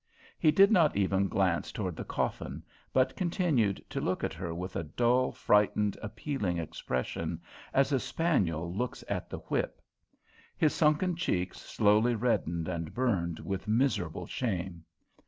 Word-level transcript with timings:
He 0.39 0.49
did 0.49 0.71
not 0.71 0.95
even 0.97 1.27
glance 1.27 1.71
toward 1.71 1.95
the 1.95 2.03
coffin, 2.03 2.63
but 2.91 3.15
continued 3.15 3.85
to 3.91 4.01
look 4.01 4.23
at 4.23 4.33
her 4.33 4.51
with 4.51 4.75
a 4.75 4.81
dull, 4.83 5.31
frightened, 5.31 5.95
appealing 6.01 6.57
expression, 6.57 7.39
as 7.71 7.91
a 7.91 7.99
spaniel 7.99 8.73
looks 8.73 9.03
at 9.07 9.29
the 9.29 9.37
whip. 9.45 9.79
His 10.57 10.73
sunken 10.73 11.15
cheeks 11.15 11.59
slowly 11.61 12.15
reddened 12.15 12.67
and 12.67 12.95
burned 12.95 13.41
with 13.41 13.67
miserable 13.67 14.25
shame. 14.25 14.85